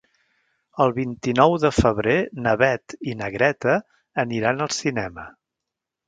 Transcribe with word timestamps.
El 0.83 0.93
vint-i-nou 0.93 1.51
de 1.63 1.69
febrer 1.79 2.15
na 2.45 2.53
Beth 2.61 2.95
i 3.11 3.13
na 3.19 3.27
Greta 3.35 3.75
aniran 4.25 4.65
al 4.67 4.73
cinema. 4.77 5.27